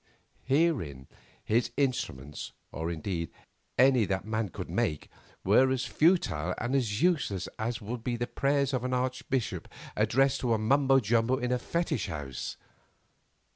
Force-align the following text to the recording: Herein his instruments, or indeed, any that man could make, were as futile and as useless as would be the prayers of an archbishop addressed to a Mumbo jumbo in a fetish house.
Herein 0.45 1.05
his 1.43 1.69
instruments, 1.77 2.53
or 2.71 2.89
indeed, 2.89 3.29
any 3.77 4.05
that 4.05 4.25
man 4.25 4.49
could 4.49 4.67
make, 4.67 5.11
were 5.43 5.69
as 5.69 5.85
futile 5.85 6.55
and 6.57 6.73
as 6.73 7.03
useless 7.03 7.47
as 7.59 7.81
would 7.83 8.03
be 8.03 8.15
the 8.17 8.25
prayers 8.25 8.73
of 8.73 8.83
an 8.83 8.95
archbishop 8.95 9.67
addressed 9.95 10.41
to 10.41 10.55
a 10.55 10.57
Mumbo 10.57 10.99
jumbo 10.99 11.37
in 11.37 11.51
a 11.51 11.59
fetish 11.59 12.07
house. 12.07 12.57